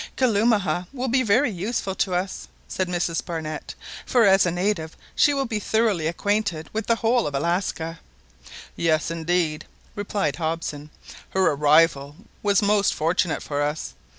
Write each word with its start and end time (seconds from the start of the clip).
"Kalumah 0.17 0.87
will 0.91 1.09
be 1.09 1.21
very 1.21 1.51
useful 1.51 1.93
to 1.93 2.15
us," 2.15 2.47
said 2.67 2.87
Mrs 2.87 3.23
Barnett, 3.23 3.75
"for 4.03 4.25
as 4.25 4.47
a 4.47 4.51
native 4.51 4.97
she 5.15 5.31
will 5.31 5.45
be 5.45 5.59
thoroughly 5.59 6.07
acquainted 6.07 6.71
with 6.73 6.87
the 6.87 6.95
whole 6.95 7.27
of 7.27 7.35
Alaska." 7.35 7.99
"Yes, 8.75 9.11
indeed," 9.11 9.65
replied 9.93 10.37
Hobson, 10.37 10.89
"her 11.29 11.51
arrival 11.51 12.15
was 12.41 12.63
most 12.63 12.95
fortunate 12.95 13.43
for 13.43 13.61
us. 13.61 13.93